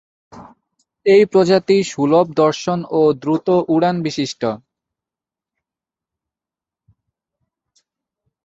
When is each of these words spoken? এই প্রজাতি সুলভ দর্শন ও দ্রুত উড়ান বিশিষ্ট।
এই 1.05 1.23
প্রজাতি 1.31 1.77
সুলভ 1.91 2.27
দর্শন 2.35 2.79
ও 2.91 3.01
দ্রুত 3.21 3.47
উড়ান 3.73 3.95
বিশিষ্ট। 4.05 4.41